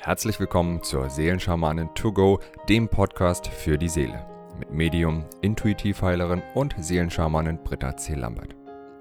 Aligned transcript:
Herzlich 0.00 0.38
willkommen 0.38 0.80
zur 0.84 1.10
Seelenschamanin 1.10 1.92
To 1.96 2.12
Go, 2.12 2.38
dem 2.68 2.88
Podcast 2.88 3.48
für 3.48 3.76
die 3.76 3.88
Seele. 3.88 4.24
Mit 4.56 4.70
Medium, 4.70 5.24
Intuitivheilerin 5.40 6.40
und 6.54 6.76
Seelenschamanin 6.78 7.58
Britta 7.64 7.96
C. 7.96 8.14
Lambert. 8.14 8.54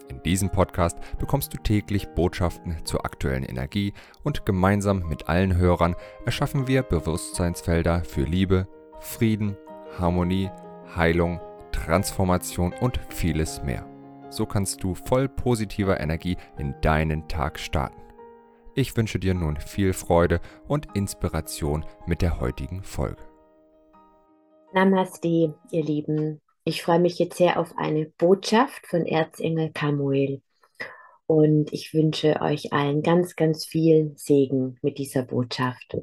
In 0.09 0.23
diesem 0.23 0.49
Podcast 0.49 0.97
bekommst 1.19 1.53
du 1.53 1.57
täglich 1.57 2.07
Botschaften 2.15 2.83
zur 2.83 3.05
aktuellen 3.05 3.43
Energie 3.43 3.93
und 4.23 4.47
gemeinsam 4.47 5.07
mit 5.07 5.29
allen 5.29 5.55
Hörern 5.55 5.95
erschaffen 6.25 6.67
wir 6.67 6.81
Bewusstseinsfelder 6.81 8.03
für 8.03 8.23
Liebe, 8.23 8.67
Frieden, 8.99 9.55
Harmonie, 9.99 10.49
Heilung, 10.95 11.39
Transformation 11.71 12.73
und 12.73 12.99
vieles 13.09 13.61
mehr. 13.61 13.85
So 14.29 14.47
kannst 14.47 14.83
du 14.83 14.95
voll 14.95 15.29
positiver 15.29 15.99
Energie 15.99 16.37
in 16.57 16.73
deinen 16.81 17.27
Tag 17.27 17.59
starten. 17.59 18.06
Ich 18.77 18.95
wünsche 18.95 19.17
dir 19.17 19.33
nun 19.33 19.57
viel 19.57 19.91
Freude 19.91 20.39
und 20.67 20.95
Inspiration 20.95 21.83
mit 22.05 22.21
der 22.21 22.39
heutigen 22.39 22.83
Folge. 22.83 23.23
Namaste, 24.71 25.55
ihr 25.71 25.83
Lieben. 25.83 26.41
Ich 26.63 26.83
freue 26.83 26.99
mich 26.99 27.17
jetzt 27.17 27.37
sehr 27.37 27.59
auf 27.59 27.75
eine 27.75 28.05
Botschaft 28.05 28.85
von 28.85 29.07
Erzengel 29.07 29.71
Kamuel. 29.71 30.43
Und 31.25 31.73
ich 31.73 31.95
wünsche 31.95 32.39
euch 32.39 32.71
allen 32.71 33.01
ganz, 33.01 33.35
ganz 33.35 33.65
viel 33.65 34.13
Segen 34.15 34.77
mit 34.83 34.99
dieser 34.99 35.23
Botschaft. 35.23 35.97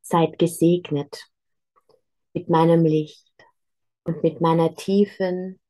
Seid 0.00 0.38
gesegnet 0.38 1.31
mit 2.34 2.48
meinem 2.48 2.84
Licht 2.84 3.32
und 4.04 4.22
mit 4.22 4.40
meiner 4.40 4.74
tiefen, 4.74 5.60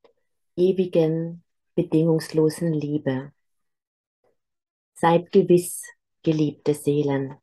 ewigen, 0.57 1.45
bedingungslosen 1.75 2.73
Liebe. 2.73 3.33
Seid 4.95 5.33
gewiss, 5.33 5.83
geliebte 6.23 6.75
Seelen. 6.75 7.37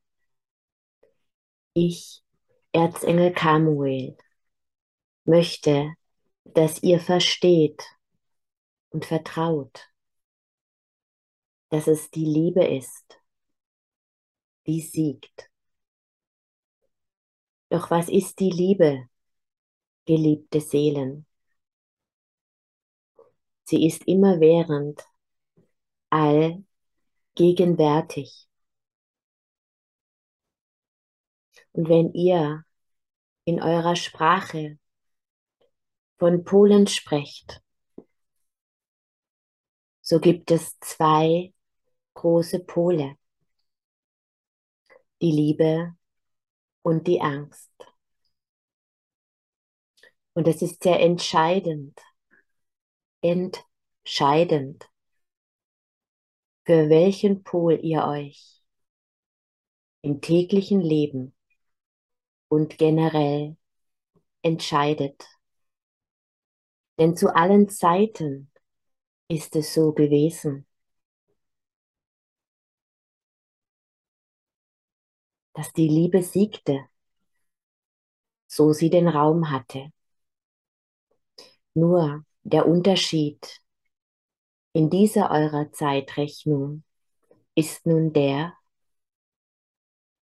Ich, 1.74 2.22
Erzengel 2.72 3.32
Kamuel, 3.32 4.16
möchte, 5.24 5.94
dass 6.44 6.82
ihr 6.82 7.00
versteht 7.00 7.82
und 8.90 9.04
vertraut, 9.04 9.88
dass 11.68 11.86
es 11.86 12.10
die 12.10 12.24
Liebe 12.24 12.64
ist, 12.66 13.20
die 14.66 14.80
siegt. 14.80 15.50
Doch 17.68 17.90
was 17.90 18.08
ist 18.08 18.40
die 18.40 18.50
Liebe? 18.50 19.09
Geliebte 20.06 20.60
Seelen. 20.60 21.26
Sie 23.64 23.86
ist 23.86 24.06
immerwährend, 24.06 25.02
allgegenwärtig. 26.10 28.48
Und 31.72 31.88
wenn 31.88 32.12
ihr 32.14 32.64
in 33.44 33.62
eurer 33.62 33.94
Sprache 33.94 34.78
von 36.18 36.44
Polen 36.44 36.88
sprecht, 36.88 37.62
so 40.00 40.18
gibt 40.18 40.50
es 40.50 40.80
zwei 40.80 41.54
große 42.14 42.64
Pole, 42.64 43.16
die 45.22 45.30
Liebe 45.30 45.94
und 46.82 47.06
die 47.06 47.20
Angst. 47.20 47.70
Und 50.34 50.48
es 50.48 50.62
ist 50.62 50.82
sehr 50.82 51.00
entscheidend, 51.00 52.00
entscheidend, 53.20 54.88
für 56.64 56.88
welchen 56.88 57.42
Pol 57.42 57.78
ihr 57.82 58.04
euch 58.04 58.62
im 60.02 60.20
täglichen 60.20 60.80
Leben 60.80 61.34
und 62.48 62.78
generell 62.78 63.56
entscheidet. 64.42 65.26
Denn 66.98 67.16
zu 67.16 67.34
allen 67.34 67.68
Zeiten 67.68 68.50
ist 69.28 69.56
es 69.56 69.74
so 69.74 69.92
gewesen, 69.92 70.66
dass 75.54 75.72
die 75.72 75.88
Liebe 75.88 76.22
siegte, 76.22 76.86
so 78.46 78.72
sie 78.72 78.90
den 78.90 79.08
Raum 79.08 79.50
hatte. 79.50 79.92
Nur 81.74 82.24
der 82.42 82.66
Unterschied 82.66 83.60
in 84.72 84.90
dieser 84.90 85.30
eurer 85.30 85.72
Zeitrechnung 85.72 86.84
ist 87.54 87.86
nun 87.86 88.12
der, 88.12 88.54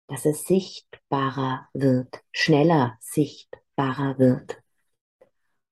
dass 0.08 0.24
es 0.24 0.44
sichtbarer 0.44 1.68
wird, 1.72 2.22
schneller 2.32 2.98
sichtbarer 3.00 4.18
wird. 4.18 4.60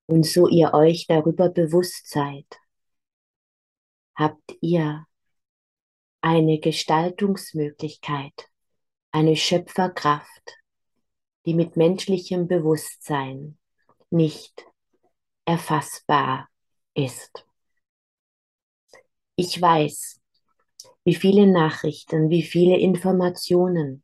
Und 0.07 0.25
so 0.25 0.47
ihr 0.47 0.73
euch 0.73 1.05
darüber 1.07 1.49
bewusst 1.49 2.09
seid, 2.09 2.47
habt 4.15 4.55
ihr 4.61 5.05
eine 6.21 6.59
Gestaltungsmöglichkeit, 6.59 8.49
eine 9.11 9.35
Schöpferkraft, 9.35 10.57
die 11.45 11.53
mit 11.53 11.75
menschlichem 11.75 12.47
Bewusstsein 12.47 13.57
nicht 14.09 14.65
erfassbar 15.51 16.49
ist. 16.93 17.45
Ich 19.35 19.61
weiß, 19.61 20.21
wie 21.03 21.15
viele 21.15 21.45
Nachrichten, 21.45 22.29
wie 22.29 22.41
viele 22.41 22.77
Informationen 22.77 24.01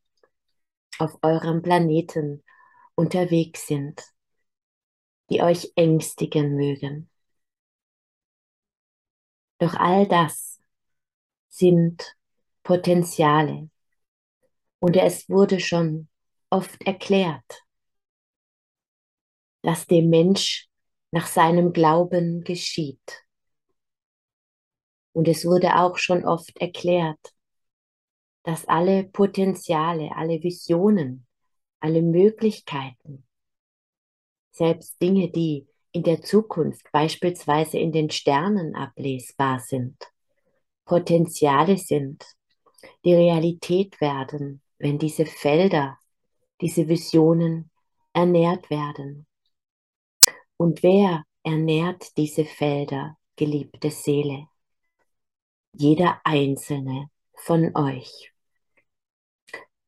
auf 1.00 1.18
eurem 1.22 1.62
Planeten 1.62 2.44
unterwegs 2.96 3.66
sind, 3.66 4.04
die 5.30 5.42
euch 5.42 5.72
ängstigen 5.78 6.56
mögen. 6.58 7.10
Doch 9.60 9.76
all 9.76 10.06
das 10.06 10.60
sind 11.48 12.18
Potenziale. 12.62 13.70
Und 14.80 14.98
es 14.98 15.30
wurde 15.30 15.62
schon 15.62 16.10
oft 16.50 16.82
erklärt, 16.86 17.64
dass 19.62 19.88
dem 19.88 20.10
Mensch 20.10 20.67
nach 21.12 21.28
seinem 21.28 21.74
Glauben 21.74 22.44
geschieht. 22.44 23.24
Und 25.14 25.28
es 25.28 25.46
wurde 25.46 25.78
auch 25.78 25.98
schon 25.98 26.26
oft 26.26 26.58
erklärt, 26.58 27.34
dass 28.44 28.68
alle 28.68 29.04
Potenziale, 29.04 30.12
alle 30.16 30.42
Visionen, 30.42 31.26
alle 31.80 32.02
Möglichkeiten, 32.02 33.26
selbst 34.52 35.02
Dinge, 35.02 35.30
die 35.30 35.68
in 35.92 36.04
der 36.04 36.22
Zukunft 36.22 36.92
beispielsweise 36.92 37.78
in 37.78 37.92
den 37.92 38.10
Sternen 38.10 38.76
ablesbar 38.76 39.60
sind, 39.60 39.98
Potenziale 40.86 41.78
sind, 41.78 42.24
die 43.04 43.14
Realität 43.14 44.00
werden, 44.00 44.62
wenn 44.78 44.98
diese 44.98 45.26
Felder, 45.26 45.98
diese 46.62 46.88
Visionen 46.88 47.72
ernährt 48.14 48.70
werden. 48.70 49.28
Und 50.58 50.84
wer 50.84 51.24
ernährt 51.44 52.18
diese 52.18 52.44
Felder, 52.44 53.18
geliebte 53.36 53.92
Seele? 53.92 54.48
Jeder 55.74 56.20
einzelne 56.24 57.12
von 57.36 57.76
euch. 57.76 58.32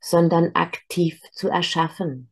sondern 0.01 0.55
aktiv 0.55 1.21
zu 1.33 1.49
erschaffen, 1.49 2.31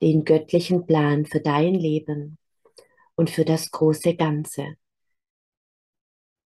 den 0.00 0.24
göttlichen 0.24 0.86
Plan 0.86 1.26
für 1.26 1.40
dein 1.40 1.74
Leben 1.74 2.38
und 3.16 3.28
für 3.28 3.44
das 3.44 3.70
große 3.72 4.14
Ganze. 4.14 4.76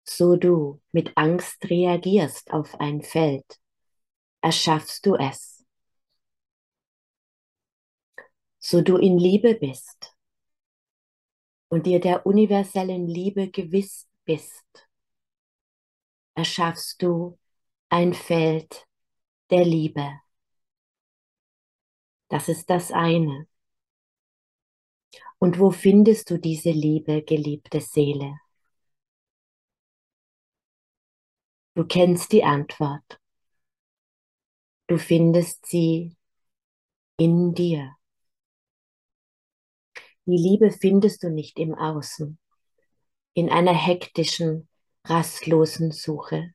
So 0.02 0.36
du 0.36 0.80
mit 0.92 1.16
Angst 1.16 1.68
reagierst 1.70 2.52
auf 2.52 2.80
ein 2.80 3.02
Feld, 3.02 3.60
erschaffst 4.40 5.06
du 5.06 5.14
es. 5.14 5.64
So 8.58 8.80
du 8.80 8.96
in 8.96 9.16
Liebe 9.16 9.54
bist 9.54 10.15
und 11.68 11.86
dir 11.86 12.00
der 12.00 12.26
universellen 12.26 13.06
Liebe 13.06 13.50
gewiss 13.50 14.08
bist, 14.24 14.64
erschaffst 16.36 17.02
du 17.02 17.36
ein 17.88 18.14
Feld 18.14 18.86
der 19.50 19.64
Liebe. 19.64 20.20
Das 22.28 22.48
ist 22.48 22.70
das 22.70 22.92
eine. 22.92 23.48
Und 25.38 25.58
wo 25.58 25.70
findest 25.70 26.28
du 26.30 26.38
diese 26.38 26.70
Liebe, 26.72 27.22
geliebte 27.22 27.80
Seele? 27.80 28.34
Du 31.76 31.84
kennst 31.84 32.32
die 32.32 32.42
Antwort. 32.42 33.20
Du 34.88 34.98
findest 34.98 35.66
sie 35.66 36.16
in 37.18 37.54
dir. 37.54 37.95
Die 40.28 40.36
Liebe 40.36 40.72
findest 40.72 41.22
du 41.22 41.30
nicht 41.30 41.60
im 41.60 41.74
Außen, 41.74 42.36
in 43.34 43.48
einer 43.48 43.74
hektischen, 43.74 44.68
rastlosen 45.04 45.92
Suche. 45.92 46.52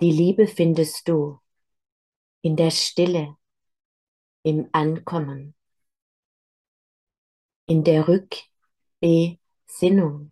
Die 0.00 0.12
Liebe 0.12 0.46
findest 0.46 1.08
du 1.08 1.40
in 2.42 2.54
der 2.54 2.70
Stille, 2.70 3.36
im 4.44 4.68
Ankommen, 4.70 5.56
in 7.66 7.82
der 7.82 8.06
Rückbesinnung, 8.06 10.30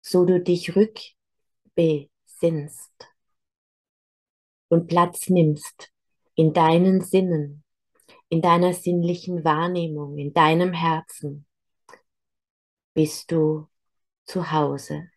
so 0.00 0.24
du 0.24 0.40
dich 0.40 0.76
rückbesinnst 0.76 2.92
und 4.68 4.86
Platz 4.86 5.28
nimmst 5.28 5.90
in 6.36 6.52
deinen 6.52 7.00
Sinnen, 7.00 7.61
in 8.32 8.40
deiner 8.40 8.72
sinnlichen 8.72 9.44
Wahrnehmung, 9.44 10.16
in 10.16 10.32
deinem 10.32 10.72
Herzen, 10.72 11.44
bist 12.94 13.30
du 13.30 13.68
zu 14.24 14.50
Hause. 14.50 15.10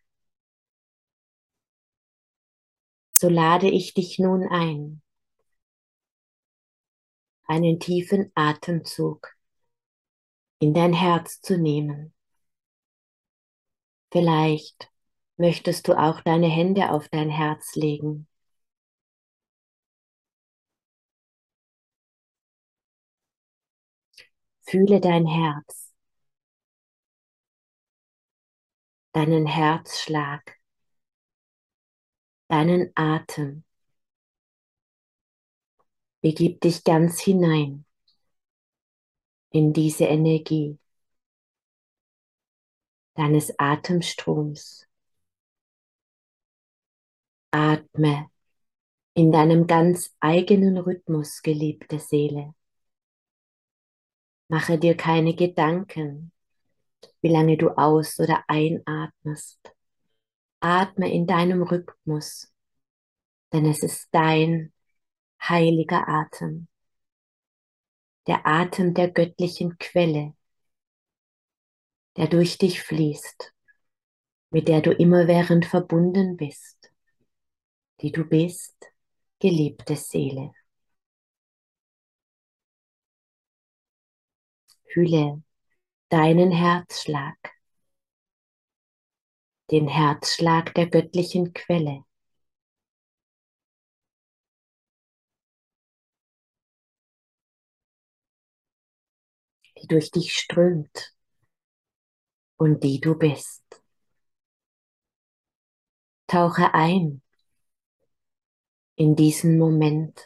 So 3.12 3.30
lade 3.30 3.70
ich 3.70 3.94
dich 3.94 4.18
nun 4.18 4.46
ein, 4.46 5.00
einen 7.44 7.80
tiefen 7.80 8.30
Atemzug 8.34 9.34
in 10.58 10.74
dein 10.74 10.92
Herz 10.92 11.40
zu 11.40 11.56
nehmen. 11.56 12.12
Vielleicht 14.12 14.90
möchtest 15.38 15.88
du 15.88 15.98
auch 15.98 16.20
deine 16.20 16.48
Hände 16.48 16.90
auf 16.90 17.08
dein 17.08 17.30
Herz 17.30 17.76
legen. 17.76 18.28
Fühle 24.68 25.00
dein 25.00 25.26
Herz, 25.26 25.94
deinen 29.12 29.46
Herzschlag, 29.46 30.58
deinen 32.48 32.90
Atem. 32.96 33.62
Begib 36.20 36.60
dich 36.62 36.82
ganz 36.82 37.20
hinein 37.20 37.84
in 39.50 39.72
diese 39.72 40.06
Energie 40.06 40.78
deines 43.14 43.56
Atemstroms. 43.56 44.88
Atme 47.52 48.30
in 49.14 49.30
deinem 49.30 49.68
ganz 49.68 50.14
eigenen 50.18 50.76
Rhythmus, 50.76 51.42
geliebte 51.42 52.00
Seele. 52.00 52.55
Mache 54.48 54.78
dir 54.78 54.96
keine 54.96 55.34
Gedanken, 55.34 56.32
wie 57.20 57.28
lange 57.28 57.56
du 57.56 57.70
aus- 57.70 58.18
oder 58.20 58.44
einatmest. 58.48 59.60
Atme 60.60 61.12
in 61.12 61.26
deinem 61.26 61.62
Rhythmus, 61.62 62.52
denn 63.52 63.66
es 63.66 63.82
ist 63.82 64.08
dein 64.12 64.72
heiliger 65.42 66.08
Atem, 66.08 66.68
der 68.26 68.46
Atem 68.46 68.94
der 68.94 69.10
göttlichen 69.10 69.78
Quelle, 69.78 70.34
der 72.16 72.28
durch 72.28 72.58
dich 72.58 72.82
fließt, 72.82 73.52
mit 74.50 74.68
der 74.68 74.80
du 74.80 74.92
immerwährend 74.92 75.66
verbunden 75.66 76.36
bist, 76.36 76.92
die 78.00 78.12
du 78.12 78.24
bist, 78.24 78.74
geliebte 79.38 79.96
Seele. 79.96 80.52
Fühle 84.96 85.42
deinen 86.08 86.50
Herzschlag, 86.50 87.36
den 89.70 89.88
Herzschlag 89.88 90.72
der 90.72 90.86
göttlichen 90.86 91.52
Quelle. 91.52 92.06
die 99.82 99.86
durch 99.86 100.10
dich 100.10 100.32
strömt 100.32 101.14
und 102.56 102.82
die 102.82 102.98
du 102.98 103.18
bist. 103.18 103.82
Tauche 106.26 106.72
ein 106.72 107.20
in 108.94 109.14
diesen 109.14 109.58
Moment 109.58 110.24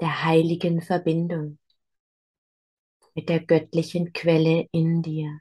der 0.00 0.24
heiligen 0.24 0.80
Verbindung 0.80 1.58
mit 3.18 3.28
der 3.28 3.40
göttlichen 3.44 4.12
Quelle 4.12 4.68
in 4.70 5.02
dir. 5.02 5.40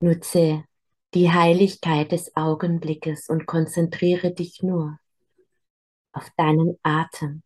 Nutze 0.00 0.64
die 1.12 1.30
Heiligkeit 1.30 2.12
des 2.12 2.34
Augenblickes 2.34 3.28
und 3.28 3.44
konzentriere 3.44 4.32
dich 4.32 4.62
nur 4.62 4.98
auf 6.12 6.30
deinen 6.38 6.78
Atem. 6.82 7.42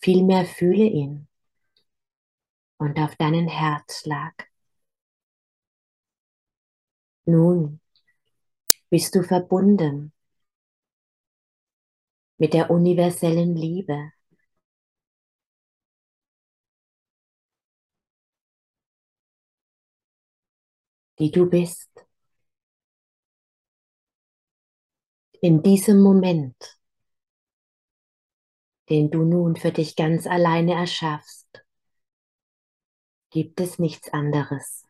Vielmehr 0.00 0.44
fühle 0.44 0.82
ihn 0.82 1.28
und 2.78 2.98
auf 2.98 3.14
deinen 3.14 3.46
Herzschlag. 3.46 4.48
Nun 7.24 7.80
bist 8.88 9.14
du 9.14 9.22
verbunden 9.22 10.12
mit 12.36 12.52
der 12.52 12.68
universellen 12.68 13.54
Liebe. 13.54 14.10
Die 21.20 21.30
du 21.30 21.48
bist. 21.48 21.90
In 25.42 25.62
diesem 25.62 26.02
Moment, 26.02 26.78
den 28.88 29.10
du 29.10 29.24
nun 29.24 29.54
für 29.54 29.70
dich 29.70 29.96
ganz 29.96 30.26
alleine 30.26 30.74
erschaffst, 30.74 31.62
gibt 33.30 33.60
es 33.60 33.78
nichts 33.78 34.12
anderes 34.12 34.86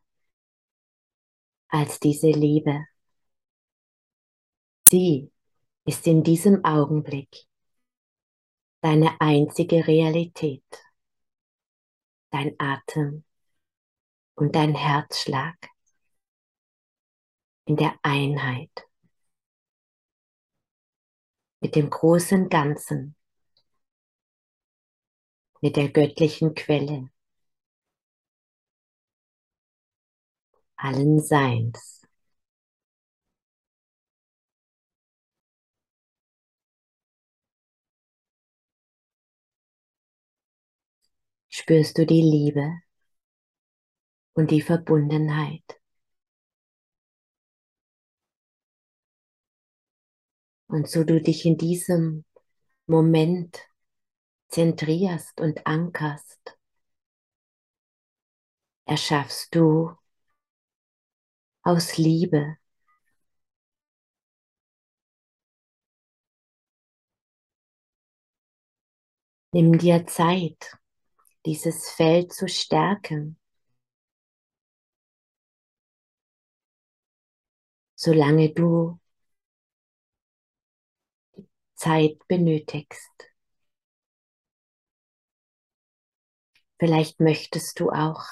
als 1.69 2.01
diese 2.01 2.31
Liebe. 2.31 2.87
Sie 4.83 5.31
ist 5.85 6.07
in 6.07 6.23
diesem 6.23 6.65
Augenblick 6.65 7.47
deine 8.81 9.21
einzige 9.21 9.87
Realität, 9.87 10.65
dein 12.31 12.55
Atem 12.59 13.25
und 14.35 14.55
dein 14.55 14.75
Herzschlag 14.75 15.71
in 17.65 17.77
der 17.77 17.95
Einheit. 18.03 18.71
Mit 21.61 21.77
dem 21.77 21.91
großen 21.91 22.49
Ganzen, 22.49 23.17
mit 25.63 25.77
der 25.77 25.89
göttlichen 25.91 26.55
Quelle. 26.55 27.11
Allen 30.77 31.21
Seins. 31.21 32.01
Spürst 41.49 41.99
du 41.99 42.07
die 42.07 42.23
Liebe 42.23 42.81
und 44.33 44.51
die 44.51 44.61
Verbundenheit 44.61 45.80
Und 50.71 50.89
so 50.89 51.03
du 51.03 51.21
dich 51.21 51.45
in 51.47 51.59
diesem 51.59 52.25
Moment 52.87 53.59
zentrierst 54.51 55.41
und 55.41 55.67
ankerst, 55.67 56.57
erschaffst 58.85 59.53
du 59.53 59.91
aus 61.65 61.97
Liebe 61.99 62.57
Nimm 69.53 69.79
dir 69.79 70.07
Zeit, 70.07 70.79
dieses 71.45 71.91
Feld 71.91 72.33
zu 72.33 72.47
stärken, 72.47 73.37
solange 77.97 78.51
du 78.55 79.01
Zeit 81.81 82.19
benötigst. 82.29 83.11
Vielleicht 86.79 87.21
möchtest 87.21 87.81
du 87.81 87.89
auch 87.91 88.23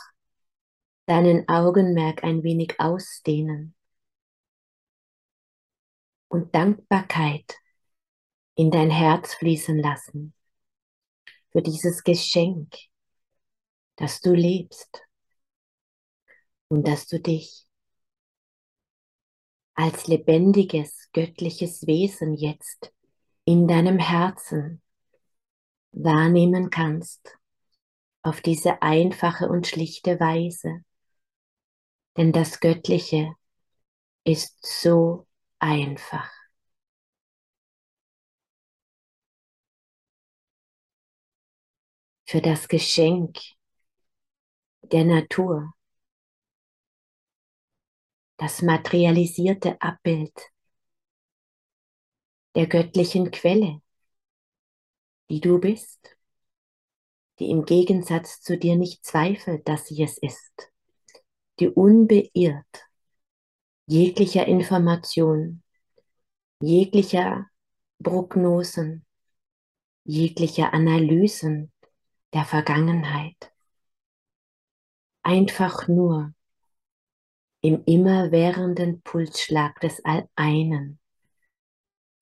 deinen 1.07 1.49
Augenmerk 1.49 2.25
ein 2.25 2.43
wenig 2.43 2.79
ausdehnen 2.79 3.75
und 6.29 6.55
Dankbarkeit 6.55 7.57
in 8.55 8.71
dein 8.71 8.91
Herz 8.91 9.33
fließen 9.35 9.79
lassen 9.79 10.35
für 11.51 11.63
dieses 11.63 12.05
Geschenk, 12.05 12.77
dass 13.97 14.21
du 14.21 14.35
lebst 14.35 15.03
und 16.69 16.87
dass 16.87 17.07
du 17.07 17.19
dich 17.19 17.67
als 19.73 20.07
lebendiges, 20.07 21.09
göttliches 21.13 21.87
Wesen 21.87 22.35
jetzt 22.35 22.93
in 23.49 23.67
deinem 23.67 23.99
Herzen 23.99 24.83
wahrnehmen 25.93 26.69
kannst, 26.69 27.39
auf 28.23 28.43
diese 28.43 28.83
einfache 28.83 29.49
und 29.49 29.67
schlichte 29.67 30.21
Weise. 30.21 30.85
Denn 32.19 32.31
das 32.33 32.61
Göttliche 32.61 33.33
ist 34.25 34.59
so 34.67 35.27
einfach. 35.59 36.31
für 42.27 42.43
das 42.43 42.69
Geschenk 42.69 43.39
der 44.83 45.07
Natur, 45.07 45.73
das 48.37 48.61
materialisierte 48.61 49.81
Abbild 49.81 50.39
der 52.55 52.67
göttlichen 52.67 53.31
Quelle, 53.31 53.81
die 55.31 55.41
du 55.41 55.59
bist, 55.59 56.17
die 57.39 57.51
im 57.51 57.65
Gegensatz 57.65 58.41
zu 58.41 58.59
dir 58.59 58.77
nicht 58.77 59.05
zweifelt, 59.05 59.69
dass 59.69 59.87
sie 59.87 60.03
es 60.03 60.19
ist, 60.19 60.73
die 61.61 61.69
unbeirrt 61.69 62.89
jeglicher 63.87 64.47
Information, 64.47 65.63
jeglicher 66.61 67.47
Prognosen, 68.03 69.07
jeglicher 70.05 70.73
Analysen 70.73 71.73
der 72.33 72.45
Vergangenheit. 72.45 73.53
Einfach 75.23 75.89
nur 75.89 76.35
im 77.61 77.83
immerwährenden 77.85 79.03
Pulsschlag 79.03 79.81
des 79.81 80.05
All-Einen 80.05 80.99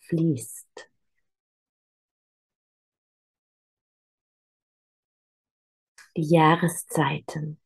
fließt. 0.08 0.88
Die 6.16 6.22
Jahreszeiten, 6.34 7.60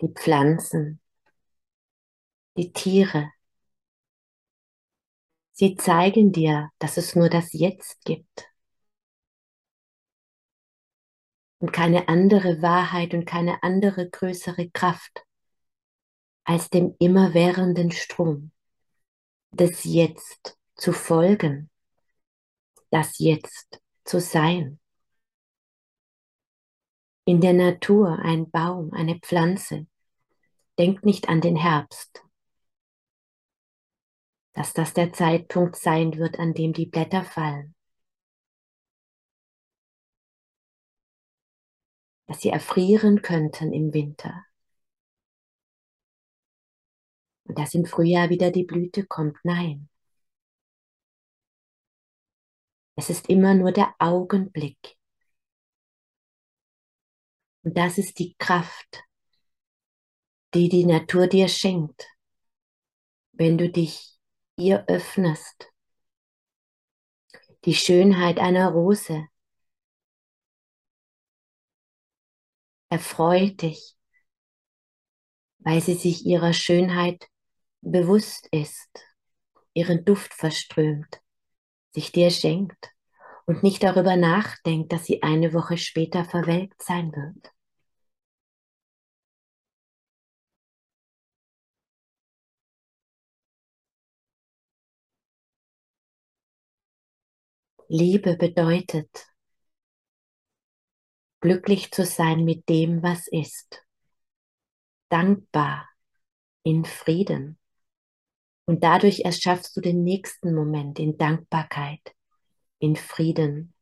die 0.00 0.08
Pflanzen, 0.08 1.00
die 2.56 2.72
Tiere. 2.72 3.30
Sie 5.52 5.74
zeigen 5.74 6.30
dir, 6.32 6.70
dass 6.78 6.96
es 6.98 7.16
nur 7.16 7.28
das 7.28 7.52
Jetzt 7.52 8.04
gibt. 8.04 8.48
und 11.58 11.72
keine 11.72 12.08
andere 12.08 12.62
Wahrheit 12.62 13.14
und 13.14 13.26
keine 13.26 13.62
andere 13.62 14.08
größere 14.08 14.70
Kraft 14.70 15.24
als 16.44 16.70
dem 16.70 16.94
immerwährenden 16.98 17.90
Strom 17.92 18.52
des 19.56 19.84
Jetzt 19.84 20.58
zu 20.76 20.92
folgen, 20.92 21.70
das 22.90 23.18
Jetzt 23.18 23.80
zu 24.04 24.20
sein. 24.20 24.78
In 27.24 27.40
der 27.40 27.54
Natur 27.54 28.18
ein 28.20 28.50
Baum, 28.50 28.92
eine 28.92 29.18
Pflanze, 29.18 29.86
denkt 30.78 31.04
nicht 31.04 31.28
an 31.28 31.40
den 31.40 31.56
Herbst, 31.56 32.22
dass 34.52 34.72
das 34.72 34.92
der 34.94 35.12
Zeitpunkt 35.12 35.76
sein 35.76 36.16
wird, 36.18 36.38
an 36.38 36.54
dem 36.54 36.72
die 36.72 36.86
Blätter 36.86 37.24
fallen. 37.24 37.76
dass 42.26 42.40
sie 42.40 42.50
erfrieren 42.50 43.22
könnten 43.22 43.72
im 43.72 43.94
Winter. 43.94 44.45
Und 47.46 47.58
dass 47.58 47.74
im 47.74 47.84
Frühjahr 47.86 48.28
wieder 48.28 48.50
die 48.50 48.64
Blüte 48.64 49.06
kommt. 49.06 49.36
Nein. 49.44 49.88
Es 52.96 53.10
ist 53.10 53.28
immer 53.28 53.54
nur 53.54 53.72
der 53.72 53.94
Augenblick. 53.98 54.96
Und 57.62 57.76
das 57.76 57.98
ist 57.98 58.18
die 58.18 58.34
Kraft, 58.38 59.02
die 60.54 60.68
die 60.68 60.86
Natur 60.86 61.26
dir 61.26 61.48
schenkt, 61.48 62.08
wenn 63.32 63.58
du 63.58 63.68
dich 63.70 64.18
ihr 64.56 64.84
öffnest. 64.88 65.72
Die 67.64 67.74
Schönheit 67.74 68.38
einer 68.38 68.70
Rose 68.70 69.26
erfreut 72.88 73.60
dich, 73.62 73.96
weil 75.58 75.82
sie 75.82 75.94
sich 75.94 76.24
ihrer 76.24 76.52
Schönheit 76.52 77.28
bewusst 77.90 78.48
ist, 78.50 78.90
ihren 79.72 80.04
Duft 80.04 80.34
verströmt, 80.34 81.20
sich 81.94 82.12
dir 82.12 82.30
schenkt 82.30 82.90
und 83.46 83.62
nicht 83.62 83.82
darüber 83.82 84.16
nachdenkt, 84.16 84.92
dass 84.92 85.04
sie 85.06 85.22
eine 85.22 85.52
Woche 85.52 85.78
später 85.78 86.24
verwelkt 86.24 86.82
sein 86.82 87.12
wird. 87.12 87.52
Liebe 97.88 98.36
bedeutet, 98.36 99.28
glücklich 101.40 101.92
zu 101.92 102.04
sein 102.04 102.44
mit 102.44 102.68
dem, 102.68 103.04
was 103.04 103.28
ist, 103.28 103.86
dankbar, 105.08 105.88
in 106.64 106.84
Frieden. 106.84 107.60
Und 108.66 108.82
dadurch 108.82 109.20
erschaffst 109.20 109.76
du 109.76 109.80
den 109.80 110.02
nächsten 110.02 110.54
Moment 110.54 110.98
in 110.98 111.16
Dankbarkeit, 111.16 112.14
in 112.78 112.96
Frieden 112.96 113.74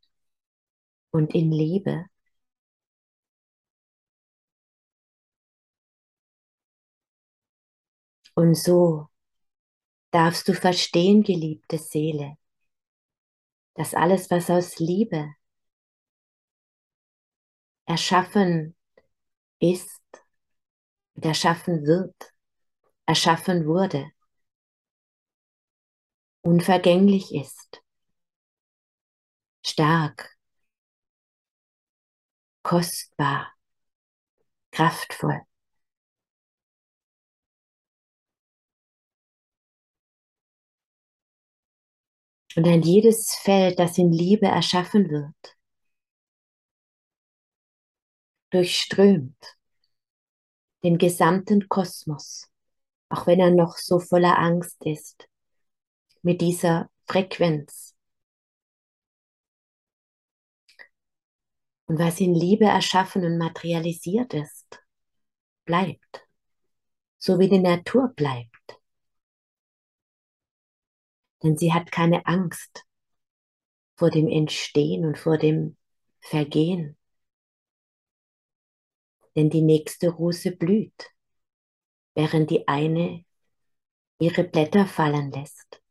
und 1.11 1.35
in 1.35 1.51
Liebe. 1.51 2.05
Und 8.35 8.55
so 8.57 9.09
darfst 10.11 10.47
du 10.49 10.55
verstehen, 10.55 11.23
geliebte 11.23 11.79
Seele, 11.79 12.37
dass 13.75 13.95
alles, 13.95 14.31
was 14.31 14.51
aus 14.51 14.79
Liebe 14.79 15.35
erschaffen 17.87 18.77
ist, 19.61 20.01
erschaffen 21.21 21.87
wird, 21.87 22.15
erschaffen 23.07 23.67
wurde, 23.67 24.11
unvergänglich 26.45 27.35
ist, 27.35 27.83
stark, 29.63 30.37
kostbar, 32.63 33.55
kraftvoll. 34.73 35.41
Und 42.57 42.67
ein 42.69 42.83
jedes 42.83 43.35
Feld, 43.37 43.79
das 43.79 43.99
in 43.99 44.13
Liebe 44.13 44.47
erschaffen 44.47 45.11
wird, 45.11 45.57
durchströmt 48.51 49.57
den 50.85 50.99
gesamten 50.99 51.69
Kosmos, 51.69 52.49
auch 53.09 53.27
wenn 53.27 53.41
er 53.41 53.51
noch 53.51 53.77
so 53.77 53.99
voller 53.99 54.39
Angst 54.39 54.85
ist, 54.87 55.27
mit 56.25 56.41
dieser 56.41 56.91
Frequenz. 57.07 57.95
Und 61.87 61.99
was 61.99 62.19
in 62.19 62.35
Liebe 62.35 62.65
erschaffen 62.65 63.25
und 63.27 63.37
materialisiert 63.37 64.33
ist, 64.33 64.83
bleibt, 65.67 66.27
so 67.19 67.39
wie 67.39 67.49
die 67.49 67.59
Natur 67.59 68.09
bleibt. 68.17 68.81
Denn 71.43 71.59
sie 71.59 71.75
hat 71.75 71.93
keine 71.93 72.25
Angst 72.25 72.87
vor 73.97 74.11
dem 74.11 74.27
Entstehen 74.27 75.05
und 75.05 75.19
vor 75.19 75.37
dem 75.37 75.77
Vergehen. 76.21 76.97
Denn 79.37 79.51
die 79.51 79.61
nächste 79.61 80.09
Rose 80.09 80.53
blüht, 80.53 81.11
während 82.15 82.49
die 82.49 82.67
eine 82.67 83.27
ihre 84.19 84.45
Blätter 84.45 84.87
fallen 84.87 85.31
lässt. 85.31 85.84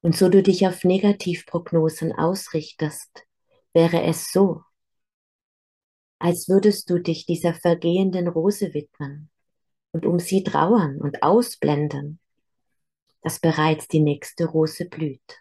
Und 0.00 0.16
so 0.16 0.28
du 0.28 0.42
dich 0.42 0.66
auf 0.66 0.84
Negativprognosen 0.84 2.12
ausrichtest, 2.12 3.26
wäre 3.72 4.02
es 4.02 4.30
so, 4.30 4.62
als 6.18 6.48
würdest 6.48 6.90
du 6.90 6.98
dich 6.98 7.26
dieser 7.26 7.54
vergehenden 7.54 8.28
Rose 8.28 8.74
widmen 8.74 9.30
und 9.92 10.06
um 10.06 10.18
sie 10.18 10.42
trauern 10.42 11.00
und 11.00 11.22
ausblenden, 11.22 12.20
dass 13.22 13.40
bereits 13.40 13.88
die 13.88 14.00
nächste 14.00 14.46
Rose 14.46 14.86
blüht. 14.88 15.38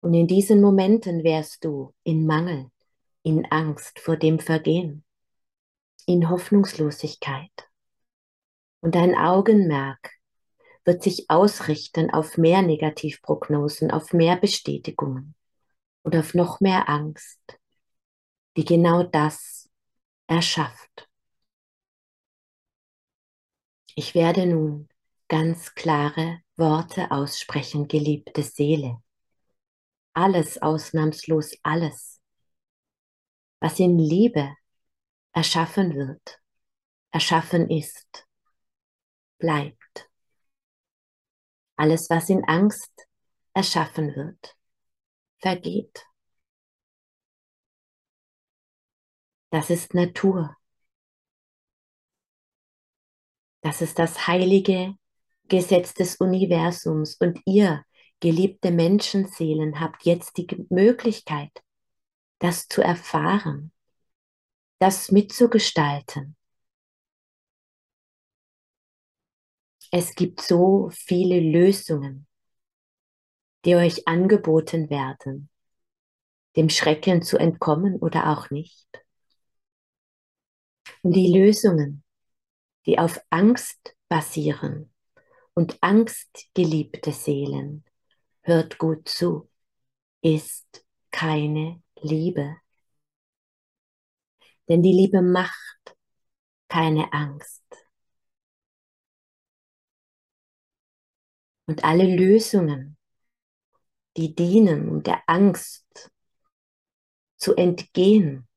Und 0.00 0.14
in 0.14 0.26
diesen 0.26 0.60
Momenten 0.60 1.24
wärst 1.24 1.64
du 1.64 1.92
in 2.04 2.26
Mangel, 2.26 2.70
in 3.22 3.46
Angst 3.46 3.98
vor 3.98 4.16
dem 4.16 4.38
Vergehen, 4.38 5.04
in 6.06 6.30
Hoffnungslosigkeit. 6.30 7.50
Und 8.80 8.94
dein 8.94 9.16
Augenmerk 9.16 10.17
wird 10.88 11.02
sich 11.02 11.28
ausrichten 11.28 12.10
auf 12.14 12.38
mehr 12.38 12.62
Negativprognosen, 12.62 13.90
auf 13.90 14.14
mehr 14.14 14.36
Bestätigungen 14.36 15.34
und 16.02 16.16
auf 16.16 16.32
noch 16.32 16.60
mehr 16.60 16.88
Angst, 16.88 17.38
die 18.56 18.64
genau 18.64 19.02
das 19.02 19.68
erschafft. 20.28 21.10
Ich 23.96 24.14
werde 24.14 24.46
nun 24.46 24.88
ganz 25.28 25.74
klare 25.74 26.40
Worte 26.56 27.10
aussprechen, 27.10 27.86
geliebte 27.86 28.42
Seele. 28.42 29.02
Alles, 30.14 30.56
ausnahmslos 30.62 31.52
alles, 31.62 32.18
was 33.60 33.78
in 33.78 33.98
Liebe 33.98 34.56
erschaffen 35.34 35.94
wird, 35.94 36.40
erschaffen 37.12 37.68
ist, 37.68 38.26
bleibt. 39.38 39.77
Alles, 41.78 42.10
was 42.10 42.28
in 42.28 42.44
Angst 42.44 42.92
erschaffen 43.54 44.14
wird, 44.16 44.56
vergeht. 45.38 46.04
Das 49.50 49.70
ist 49.70 49.94
Natur. 49.94 50.56
Das 53.60 53.80
ist 53.80 53.98
das 53.98 54.26
heilige 54.26 54.94
Gesetz 55.48 55.94
des 55.94 56.16
Universums 56.16 57.14
und 57.20 57.40
ihr, 57.46 57.84
geliebte 58.20 58.72
Menschenseelen, 58.72 59.78
habt 59.78 60.04
jetzt 60.04 60.36
die 60.36 60.48
Möglichkeit, 60.70 61.52
das 62.40 62.66
zu 62.66 62.82
erfahren, 62.82 63.72
das 64.80 65.12
mitzugestalten. 65.12 66.37
Es 69.90 70.14
gibt 70.14 70.40
so 70.42 70.90
viele 70.92 71.40
Lösungen, 71.40 72.26
die 73.64 73.74
euch 73.74 74.06
angeboten 74.06 74.90
werden, 74.90 75.48
dem 76.56 76.68
Schrecken 76.68 77.22
zu 77.22 77.38
entkommen 77.38 77.96
oder 77.96 78.30
auch 78.30 78.50
nicht. 78.50 78.86
Und 81.02 81.14
die 81.14 81.32
Lösungen, 81.32 82.02
die 82.86 82.98
auf 82.98 83.20
Angst 83.30 83.94
basieren 84.08 84.92
und 85.54 85.78
angstgeliebte 85.82 87.12
Seelen, 87.12 87.84
hört 88.42 88.78
gut 88.78 89.08
zu, 89.08 89.50
ist 90.22 90.84
keine 91.10 91.82
Liebe. 92.00 92.56
Denn 94.68 94.82
die 94.82 94.92
Liebe 94.92 95.22
macht 95.22 95.96
keine 96.68 97.12
Angst. 97.12 97.87
Und 101.68 101.84
alle 101.84 102.16
Lösungen, 102.16 102.96
die 104.16 104.34
dienen, 104.34 104.88
um 104.88 105.02
der 105.02 105.22
Angst 105.26 106.10
zu 107.36 107.54
entgehen, 107.56 108.48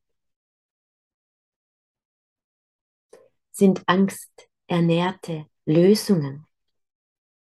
sind 3.51 3.83
angsternährte 3.85 5.45
Lösungen. 5.65 6.47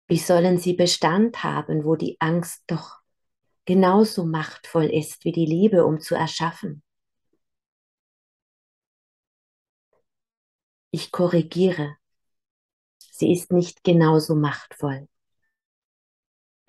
Wie 0.08 0.18
sollen 0.18 0.58
sie 0.58 0.72
Bestand 0.72 1.44
haben, 1.44 1.84
wo 1.84 1.94
die 1.94 2.16
Angst 2.18 2.64
doch 2.66 2.98
genauso 3.64 4.24
machtvoll 4.24 4.86
ist 4.86 5.24
wie 5.24 5.30
die 5.30 5.46
Liebe, 5.46 5.86
um 5.86 6.00
zu 6.00 6.16
erschaffen? 6.16 6.82
Ich 10.90 11.12
korrigiere. 11.12 11.96
Sie 12.98 13.30
ist 13.30 13.52
nicht 13.52 13.84
genauso 13.84 14.34
machtvoll. 14.34 15.06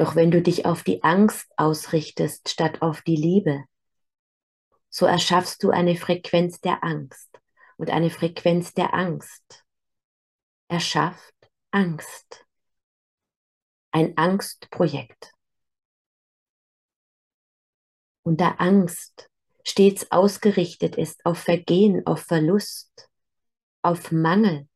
Doch 0.02 0.16
wenn 0.16 0.32
du 0.32 0.42
dich 0.42 0.66
auf 0.66 0.82
die 0.82 1.04
Angst 1.04 1.54
ausrichtest 1.58 2.50
statt 2.50 2.82
auf 2.82 3.04
die 3.04 3.16
Liebe, 3.16 3.66
so 4.90 5.06
erschaffst 5.06 5.62
du 5.62 5.70
eine 5.70 5.96
Frequenz 5.96 6.60
der 6.60 6.84
Angst. 6.84 7.30
Und 7.78 7.92
eine 7.92 8.10
Frequenz 8.10 8.74
der 8.74 8.96
Angst 8.96 9.64
erschafft 10.70 11.36
Angst. 11.70 12.48
Ein 13.92 14.18
Angstprojekt. 14.18 15.34
Und 18.24 18.42
da 18.42 18.56
Angst 18.58 19.30
stets 19.64 20.12
ausgerichtet 20.12 20.96
ist 20.96 21.24
auf 21.28 21.38
Vergehen, 21.38 22.08
auf 22.08 22.24
Verlust, 22.24 23.08
auf 23.84 24.12
Mangel, 24.12 24.68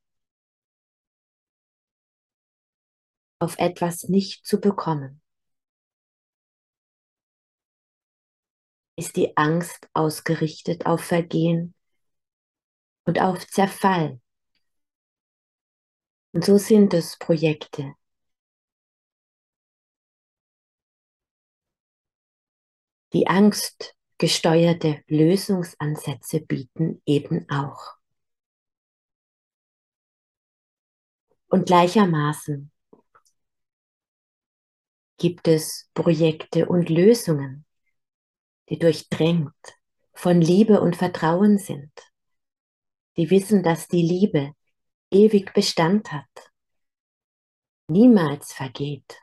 auf 3.45 3.59
etwas 3.59 4.09
nicht 4.09 4.43
zu 4.47 4.59
bekommen, 4.59 5.21
ist 8.97 9.15
die 9.17 9.37
Angst 9.37 9.87
ausgerichtet 9.93 10.87
auf 10.87 11.01
Vergehen 11.01 11.75
und 13.05 13.21
auf 13.21 13.45
Zerfall. 13.47 14.19
Und 16.33 16.43
so 16.43 16.57
sind 16.57 16.95
es 16.95 17.19
Projekte. 17.19 17.93
Die 23.13 23.27
angstgesteuerte 23.27 25.03
Lösungsansätze 25.07 26.41
bieten 26.41 27.03
eben 27.05 27.47
auch. 27.51 27.93
Und 31.47 31.67
gleichermaßen 31.67 32.71
gibt 35.17 35.47
es 35.47 35.89
Projekte 35.93 36.67
und 36.67 36.89
Lösungen, 36.89 37.65
die 38.69 38.79
durchdrängt 38.79 39.53
von 40.13 40.41
Liebe 40.41 40.81
und 40.81 40.95
Vertrauen 40.95 41.57
sind, 41.57 41.91
die 43.17 43.29
wissen, 43.29 43.63
dass 43.63 43.87
die 43.87 44.01
Liebe 44.01 44.53
ewig 45.11 45.53
Bestand 45.53 46.11
hat, 46.11 46.51
niemals 47.87 48.53
vergeht. 48.53 49.21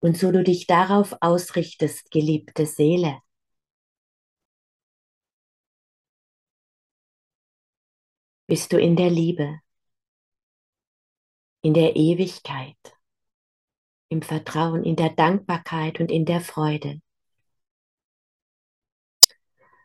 Und 0.00 0.16
so 0.16 0.30
du 0.30 0.44
dich 0.44 0.66
darauf 0.66 1.16
ausrichtest, 1.20 2.10
geliebte 2.10 2.66
Seele, 2.66 3.20
bist 8.46 8.72
du 8.72 8.80
in 8.80 8.96
der 8.96 9.10
Liebe, 9.10 9.60
in 11.62 11.74
der 11.74 11.96
Ewigkeit, 11.96 12.97
im 14.08 14.22
Vertrauen, 14.22 14.84
in 14.84 14.96
der 14.96 15.10
Dankbarkeit 15.10 16.00
und 16.00 16.10
in 16.10 16.24
der 16.24 16.40
Freude. 16.40 17.00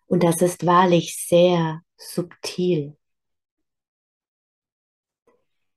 Und 0.07 0.23
das 0.23 0.41
ist 0.41 0.65
wahrlich 0.65 1.17
sehr 1.27 1.81
subtil. 1.97 2.97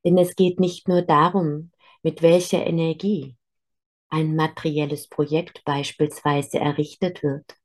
Denn 0.05 0.17
es 0.17 0.35
geht 0.35 0.59
nicht 0.59 0.87
nur 0.87 1.01
darum, 1.01 1.71
mit 2.03 2.21
welcher 2.21 2.65
Energie 2.65 3.35
ein 4.09 4.35
materielles 4.35 5.07
Projekt 5.09 5.63
beispielsweise 5.65 6.59
errichtet 6.59 7.23
wird. 7.23 7.57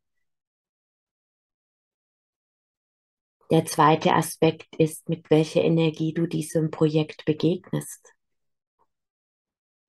Der 3.51 3.66
zweite 3.66 4.14
Aspekt 4.14 4.75
ist, 4.77 5.09
mit 5.11 5.29
welcher 5.29 5.62
Energie 5.62 6.14
du 6.14 6.27
diesem 6.27 6.71
Projekt 6.71 7.27
begegnest. 7.27 8.12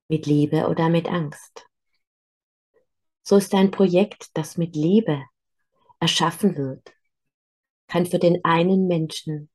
Mit 0.07 0.25
Liebe 0.25 0.67
oder 0.67 0.89
mit 0.89 1.07
Angst. 1.07 1.67
So 3.21 3.37
ist 3.37 3.53
ein 3.53 3.71
Projekt, 3.71 4.29
das 4.33 4.57
mit 4.57 4.75
Liebe 4.75 5.23
erschaffen 5.99 6.57
wird, 6.57 6.93
kann 7.87 8.05
für 8.05 8.19
den 8.19 8.43
einen 8.43 8.87
Menschen, 8.87 9.49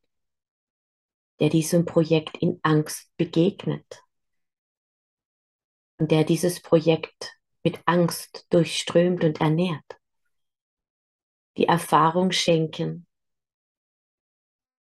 der 1.41 1.51
diesem 1.51 1.85
Projekt 1.85 2.39
in 2.39 2.59
Angst 2.63 3.15
begegnet 3.17 4.03
und 5.99 6.11
der 6.11 6.25
dieses 6.25 6.63
Projekt 6.63 7.39
mit 7.63 7.81
Angst 7.85 8.47
durchströmt 8.51 9.25
und 9.25 9.41
ernährt, 9.41 9.99
die 11.57 11.67
Erfahrung 11.67 12.33
schenken, 12.33 13.07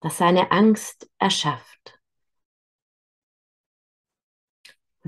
dass 0.01 0.19
seine 0.19 0.51
Angst 0.51 1.09
erschafft. 1.19 1.98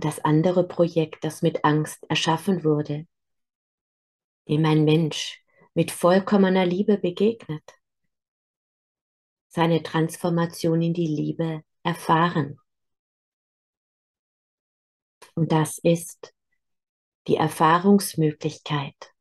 Das 0.01 0.19
andere 0.21 0.67
Projekt, 0.67 1.25
das 1.25 1.43
mit 1.43 1.63
Angst 1.63 2.07
erschaffen 2.09 2.65
wurde, 2.65 3.07
dem 4.49 4.65
ein 4.65 4.85
Mensch 4.85 5.45
mit 5.75 5.91
vollkommener 5.91 6.65
Liebe 6.65 6.97
begegnet, 6.97 7.63
seine 9.49 9.83
Transformation 9.83 10.81
in 10.81 10.95
die 10.95 11.07
Liebe 11.07 11.63
erfahren. 11.83 12.59
Und 15.35 15.53
das 15.53 15.77
ist 15.77 16.35
die 17.27 17.37
Erfahrungsmöglichkeit 17.37 19.13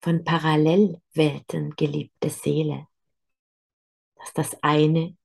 von 0.00 0.24
Parallelwelten, 0.24 1.76
geliebte 1.76 2.30
Seele, 2.30 2.88
dass 4.16 4.32
das 4.32 4.62
eine 4.62 5.17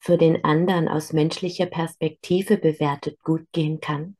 für 0.00 0.16
den 0.16 0.44
anderen 0.44 0.88
aus 0.88 1.12
menschlicher 1.12 1.66
Perspektive 1.66 2.56
bewertet 2.56 3.22
gut 3.22 3.46
gehen 3.52 3.80
kann 3.80 4.16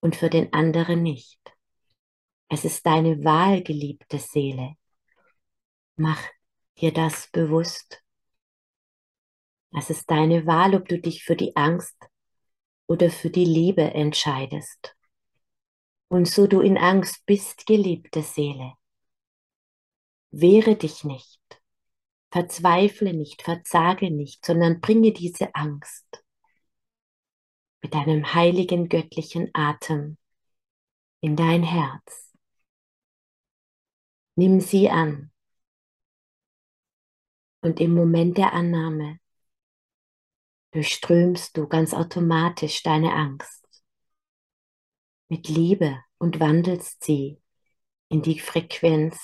und 0.00 0.16
für 0.16 0.30
den 0.30 0.52
anderen 0.52 1.02
nicht. 1.02 1.40
Es 2.48 2.64
ist 2.64 2.84
deine 2.86 3.22
Wahl, 3.22 3.62
geliebte 3.62 4.18
Seele. 4.18 4.76
Mach 5.96 6.22
dir 6.78 6.92
das 6.92 7.28
bewusst. 7.30 8.02
Es 9.76 9.90
ist 9.90 10.10
deine 10.10 10.46
Wahl, 10.46 10.74
ob 10.74 10.88
du 10.88 10.98
dich 10.98 11.24
für 11.24 11.36
die 11.36 11.54
Angst 11.54 11.96
oder 12.86 13.10
für 13.10 13.30
die 13.30 13.44
Liebe 13.44 13.82
entscheidest. 13.82 14.96
Und 16.08 16.28
so 16.28 16.46
du 16.46 16.60
in 16.60 16.78
Angst 16.78 17.26
bist, 17.26 17.66
geliebte 17.66 18.22
Seele, 18.22 18.74
wehre 20.30 20.76
dich 20.76 21.04
nicht, 21.04 21.40
verzweifle 22.34 23.14
nicht, 23.14 23.42
verzage 23.42 24.10
nicht, 24.10 24.44
sondern 24.44 24.80
bringe 24.80 25.12
diese 25.12 25.54
Angst 25.54 26.24
mit 27.80 27.94
deinem 27.94 28.34
heiligen 28.34 28.88
göttlichen 28.88 29.50
Atem 29.54 30.18
in 31.20 31.36
dein 31.36 31.62
Herz. 31.62 32.32
Nimm 34.34 34.58
sie 34.58 34.90
an. 34.90 35.30
Und 37.60 37.78
im 37.78 37.94
Moment 37.94 38.36
der 38.36 38.52
Annahme 38.52 39.20
durchströmst 40.72 41.56
du 41.56 41.68
ganz 41.68 41.94
automatisch 41.94 42.82
deine 42.82 43.12
Angst 43.14 43.64
mit 45.28 45.46
Liebe 45.46 46.02
und 46.18 46.40
wandelst 46.40 47.04
sie 47.04 47.40
in 48.08 48.22
die 48.22 48.40
Frequenz 48.40 49.20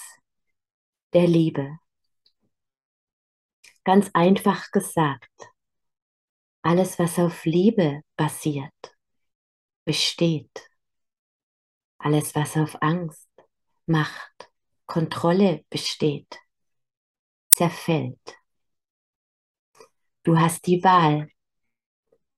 der 1.12 1.26
Liebe. 1.26 1.79
Ganz 3.84 4.10
einfach 4.14 4.70
gesagt, 4.70 5.28
alles, 6.62 6.98
was 6.98 7.18
auf 7.18 7.44
Liebe 7.44 8.00
basiert, 8.16 8.72
besteht. 9.84 10.70
Alles, 11.98 12.34
was 12.34 12.56
auf 12.56 12.82
Angst, 12.82 13.28
Macht, 13.86 14.50
Kontrolle 14.86 15.64
besteht, 15.70 16.40
zerfällt. 17.50 18.38
Du 20.22 20.38
hast 20.38 20.66
die 20.66 20.82
Wahl, 20.82 21.28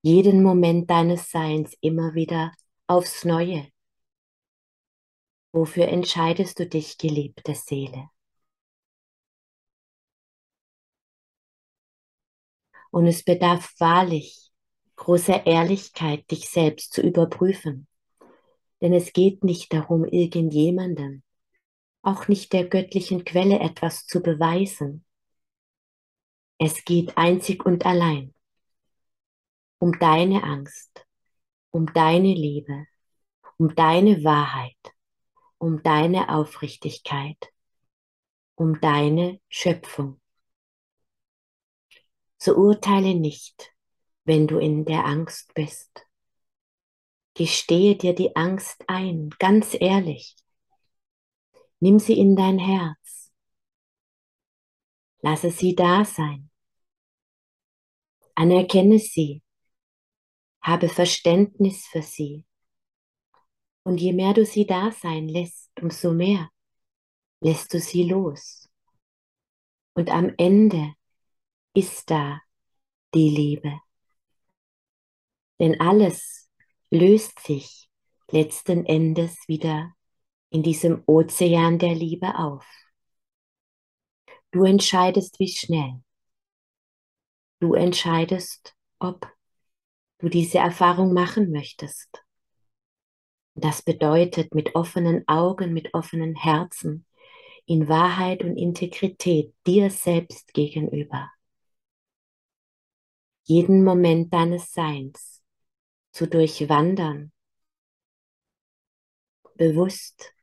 jeden 0.03 0.43
Moment 0.43 0.87
deines 0.91 1.31
Seins 1.31 1.75
immer 1.81 2.13
wieder 2.13 2.51
aufs 2.85 3.25
Neue. 3.25 3.69
Wofür 5.53 5.87
entscheidest 5.87 6.59
du 6.59 6.67
dich, 6.67 6.97
geliebte 6.97 7.55
Seele? 7.55 8.09
Und 12.93 13.07
es 13.07 13.23
bedarf 13.23 13.73
wahrlich 13.79 14.51
großer 14.97 15.47
Ehrlichkeit, 15.47 16.29
dich 16.29 16.47
selbst 16.47 16.93
zu 16.93 17.01
überprüfen. 17.01 17.87
Denn 18.81 18.93
es 18.93 19.13
geht 19.13 19.43
nicht 19.43 19.73
darum, 19.73 20.05
irgendjemandem, 20.05 21.23
auch 22.03 22.27
nicht 22.27 22.53
der 22.53 22.67
göttlichen 22.67 23.25
Quelle 23.25 23.59
etwas 23.59 24.05
zu 24.05 24.21
beweisen. 24.21 25.03
Es 26.59 26.85
geht 26.85 27.17
einzig 27.17 27.65
und 27.65 27.83
allein 27.83 28.31
um 29.79 29.97
deine 29.97 30.43
Angst, 30.43 31.03
um 31.71 31.91
deine 31.93 32.35
Liebe, 32.35 32.85
um 33.57 33.73
deine 33.73 34.23
Wahrheit, 34.23 34.93
um 35.57 35.81
deine 35.81 36.29
Aufrichtigkeit, 36.29 37.51
um 38.53 38.79
deine 38.79 39.41
Schöpfung. 39.49 40.21
So 42.43 42.55
urteile 42.55 43.15
nicht, 43.15 43.73
wenn 44.25 44.47
du 44.47 44.57
in 44.57 44.83
der 44.83 45.05
Angst 45.05 45.53
bist. 45.53 46.05
Gestehe 47.35 47.95
dir 47.95 48.13
die 48.13 48.35
Angst 48.35 48.83
ein, 48.87 49.29
ganz 49.39 49.77
ehrlich. 49.79 50.35
Nimm 51.79 51.99
sie 51.99 52.19
in 52.19 52.35
dein 52.35 52.59
Herz. 52.59 53.31
Lasse 55.21 55.51
sie 55.51 55.73
da 55.73 56.03
sein. 56.03 56.49
Anerkenne 58.35 58.99
sie 58.99 59.41
habe 60.61 60.89
Verständnis 60.89 61.87
für 61.87 62.01
sie. 62.01 62.45
Und 63.83 64.01
je 64.01 64.11
mehr 64.11 64.33
du 64.33 64.45
sie 64.45 64.65
da 64.65 64.91
sein 64.91 65.29
lässt, 65.29 65.71
umso 65.81 66.11
mehr 66.11 66.49
lässt 67.39 67.73
du 67.73 67.79
sie 67.79 68.03
los. 68.03 68.69
Und 69.93 70.09
am 70.09 70.33
Ende 70.37 70.93
ist 71.73 72.09
da 72.09 72.41
die 73.13 73.29
Liebe. 73.29 73.79
Denn 75.59 75.79
alles 75.79 76.49
löst 76.89 77.39
sich 77.39 77.89
letzten 78.29 78.85
Endes 78.85 79.47
wieder 79.47 79.93
in 80.49 80.63
diesem 80.63 81.03
Ozean 81.05 81.79
der 81.79 81.95
Liebe 81.95 82.37
auf. 82.37 82.65
Du 84.51 84.63
entscheidest, 84.65 85.39
wie 85.39 85.47
schnell. 85.47 86.03
Du 87.59 87.73
entscheidest, 87.73 88.75
ob 88.99 89.31
du 90.19 90.29
diese 90.29 90.59
Erfahrung 90.59 91.13
machen 91.13 91.51
möchtest. 91.51 92.23
Das 93.55 93.81
bedeutet 93.81 94.53
mit 94.53 94.75
offenen 94.75 95.27
Augen, 95.27 95.73
mit 95.73 95.93
offenen 95.93 96.35
Herzen, 96.35 97.05
in 97.65 97.87
Wahrheit 97.87 98.43
und 98.43 98.57
Integrität 98.57 99.53
dir 99.65 99.89
selbst 99.89 100.53
gegenüber. 100.53 101.31
Jeden 103.43 103.83
Moment 103.83 104.33
deines 104.33 104.71
Seins 104.71 105.43
zu 106.11 106.27
durchwandern, 106.27 107.31
bewusst, 109.55 110.33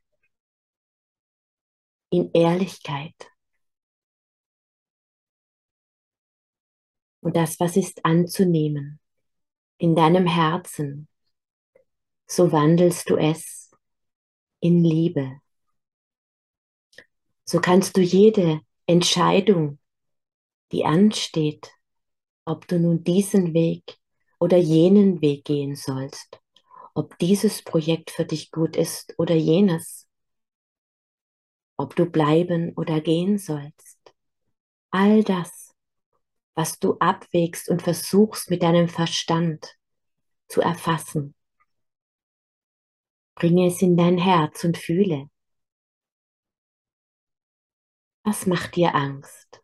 in 2.10 2.30
Ehrlichkeit. 2.32 3.14
Und 7.20 7.36
das, 7.36 7.60
was 7.60 7.76
ist, 7.76 8.04
anzunehmen 8.04 8.98
in 9.78 9.94
deinem 9.94 10.26
Herzen, 10.26 11.08
so 12.26 12.52
wandelst 12.52 13.08
du 13.08 13.16
es 13.16 13.70
in 14.60 14.84
Liebe. 14.84 15.40
So 17.44 17.60
kannst 17.60 17.96
du 17.96 18.00
jede 18.00 18.60
Entscheidung, 18.86 19.78
die 20.72 20.84
ansteht, 20.84 21.72
ob 22.50 22.66
du 22.68 22.78
nun 22.78 23.04
diesen 23.04 23.54
Weg 23.54 23.96
oder 24.38 24.56
jenen 24.56 25.20
Weg 25.20 25.44
gehen 25.44 25.76
sollst, 25.76 26.40
ob 26.94 27.18
dieses 27.18 27.62
Projekt 27.62 28.10
für 28.10 28.24
dich 28.24 28.50
gut 28.50 28.76
ist 28.76 29.14
oder 29.18 29.34
jenes, 29.34 30.08
ob 31.76 31.96
du 31.96 32.06
bleiben 32.06 32.72
oder 32.76 33.00
gehen 33.00 33.38
sollst. 33.38 33.98
All 34.90 35.22
das 35.22 35.70
was 36.54 36.78
du 36.78 36.98
abwägst 36.98 37.70
und 37.70 37.80
versuchst 37.80 38.50
mit 38.50 38.62
deinem 38.62 38.88
Verstand 38.88 39.78
zu 40.46 40.60
erfassen. 40.60 41.34
Bringe 43.34 43.68
es 43.68 43.80
in 43.80 43.96
dein 43.96 44.18
Herz 44.18 44.64
und 44.64 44.76
fühle. 44.76 45.30
Was 48.24 48.46
macht 48.46 48.76
dir 48.76 48.94
Angst? 48.94 49.62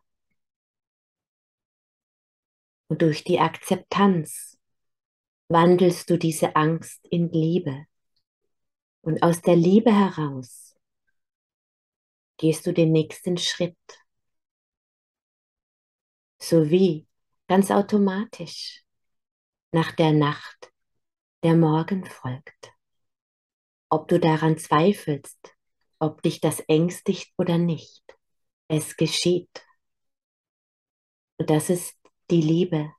Und 2.87 3.01
durch 3.01 3.23
die 3.23 3.39
Akzeptanz 3.39 4.57
wandelst 5.49 6.09
du 6.09 6.17
diese 6.17 6.55
Angst 6.55 7.05
in 7.09 7.29
Liebe. 7.29 7.85
Und 9.01 9.23
aus 9.23 9.41
der 9.41 9.55
Liebe 9.55 9.93
heraus 9.93 10.75
gehst 12.37 12.65
du 12.65 12.73
den 12.73 12.91
nächsten 12.91 13.37
Schritt. 13.37 13.77
So 16.39 16.69
wie 16.69 17.07
ganz 17.47 17.71
automatisch 17.71 18.83
nach 19.71 19.91
der 19.91 20.13
Nacht 20.13 20.71
der 21.43 21.55
Morgen 21.55 22.05
folgt. 22.05 22.73
Ob 23.89 24.07
du 24.07 24.19
daran 24.19 24.57
zweifelst, 24.57 25.55
ob 25.99 26.21
dich 26.21 26.41
das 26.41 26.59
ängstigt 26.67 27.33
oder 27.37 27.57
nicht, 27.57 28.03
es 28.67 28.97
geschieht. 28.97 29.65
Und 31.37 31.49
das 31.49 31.69
ist 31.69 31.95
die 32.29 32.41
Liebe 32.41 32.93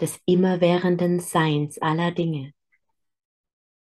des 0.00 0.20
immerwährenden 0.26 1.20
Seins 1.20 1.78
aller 1.78 2.10
Dinge, 2.10 2.52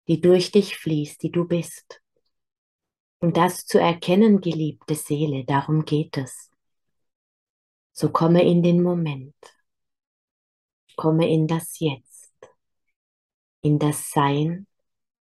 die 0.09 0.21
durch 0.21 0.51
dich 0.53 0.77
fließt, 0.77 1.23
die 1.23 1.31
du 1.31 1.47
bist. 1.47 2.03
Und 3.21 3.37
das 3.37 3.67
zu 3.67 3.79
erkennen, 3.79 4.41
geliebte 4.41 4.95
Seele, 4.95 5.45
darum 5.45 5.85
geht 5.85 6.17
es. 6.17 6.51
So 7.93 8.11
komme 8.11 8.43
in 8.43 8.63
den 8.63 8.83
Moment, 8.83 9.35
komme 10.97 11.29
in 11.29 11.47
das 11.47 11.79
Jetzt, 11.79 12.33
in 13.63 13.79
das 13.79 14.11
Sein 14.11 14.67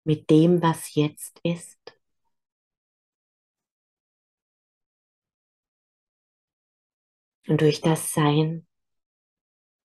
mit 0.04 0.30
dem, 0.30 0.62
was 0.62 0.96
jetzt 0.96 1.40
ist. 1.44 1.78
Und 7.48 7.62
durch 7.62 7.80
das 7.80 8.12
Sein 8.12 8.67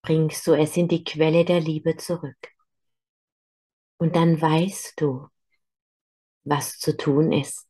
bringst 0.03 0.47
du 0.47 0.53
es 0.53 0.77
in 0.77 0.89
die 0.89 1.05
Quelle 1.05 1.45
der 1.45 1.61
Liebe 1.61 1.97
zurück. 1.97 2.49
Und 3.99 4.17
dann 4.17 4.41
weißt 4.41 5.01
du, 5.01 5.29
was 6.45 6.79
zu 6.79 6.97
tun 6.97 7.33
ist. 7.33 7.69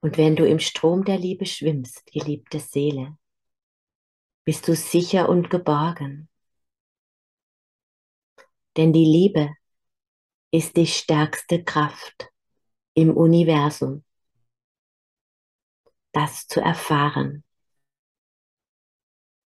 Und 0.00 0.18
wenn 0.18 0.34
du 0.34 0.46
im 0.46 0.58
Strom 0.58 1.04
der 1.04 1.18
Liebe 1.18 1.46
schwimmst, 1.46 2.04
geliebte 2.06 2.58
Seele, 2.58 3.16
bist 4.44 4.66
du 4.66 4.74
sicher 4.74 5.28
und 5.28 5.50
geborgen. 5.50 6.28
Denn 8.76 8.92
die 8.92 9.04
Liebe 9.04 9.54
ist 10.50 10.76
die 10.76 10.86
stärkste 10.86 11.62
Kraft 11.62 12.30
im 12.94 13.16
Universum. 13.16 14.04
Das 16.12 16.48
zu 16.48 16.60
erfahren 16.60 17.44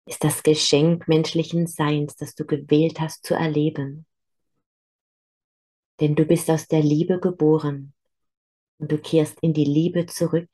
ist 0.05 0.23
das 0.23 0.43
Geschenk 0.43 1.07
menschlichen 1.07 1.67
Seins, 1.67 2.15
das 2.15 2.35
du 2.35 2.45
gewählt 2.45 2.99
hast 2.99 3.25
zu 3.25 3.33
erleben. 3.33 4.05
Denn 5.99 6.15
du 6.15 6.25
bist 6.25 6.49
aus 6.49 6.67
der 6.67 6.81
Liebe 6.81 7.19
geboren 7.19 7.93
und 8.79 8.91
du 8.91 8.97
kehrst 8.97 9.39
in 9.41 9.53
die 9.53 9.65
Liebe 9.65 10.07
zurück. 10.07 10.49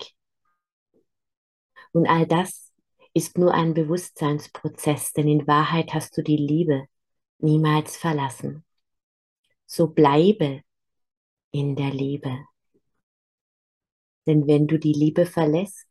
Und 1.94 2.08
all 2.08 2.28
das 2.28 2.74
ist 3.14 3.38
nur 3.38 3.54
ein 3.54 3.74
Bewusstseinsprozess, 3.74 5.14
denn 5.14 5.28
in 5.28 5.48
Wahrheit 5.48 5.94
hast 5.94 6.18
du 6.18 6.22
die 6.22 6.38
Liebe 6.38 6.88
niemals 7.40 7.98
verlassen. 7.98 8.66
So 9.66 9.88
bleibe 9.88 10.62
in 11.52 11.76
der 11.76 11.92
Liebe. 11.92 12.46
Denn 14.28 14.46
wenn 14.46 14.68
du 14.68 14.78
die 14.78 14.94
Liebe 14.94 15.26
verlässt, 15.26 15.88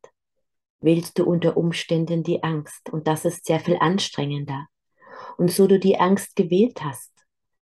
wählst 0.80 1.18
du 1.18 1.24
unter 1.24 1.56
Umständen 1.56 2.22
die 2.22 2.42
Angst 2.42 2.90
und 2.90 3.06
das 3.06 3.24
ist 3.24 3.46
sehr 3.46 3.60
viel 3.60 3.76
anstrengender. 3.78 4.66
Und 5.38 5.50
so 5.50 5.66
du 5.66 5.78
die 5.78 5.98
Angst 5.98 6.36
gewählt 6.36 6.82
hast, 6.82 7.12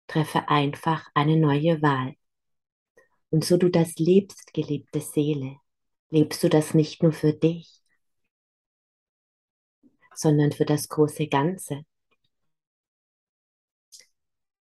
treffe 0.08 0.50
einfach 0.50 1.08
eine 1.14 1.38
neue 1.38 1.82
Wahl. 1.82 2.16
Und 3.30 3.44
so 3.44 3.58
du 3.58 3.70
das 3.70 3.96
lebst, 3.96 4.54
geliebte 4.54 5.02
Seele, 5.02 5.58
lebst 6.10 6.44
du 6.44 6.50
das 6.50 6.74
nicht 6.74 7.04
nur 7.04 7.12
für 7.12 7.34
dich, 7.34 7.82
sondern 10.14 10.52
für 10.52 10.66
das 10.66 10.88
große 10.90 11.28
Ganze. 11.28 11.84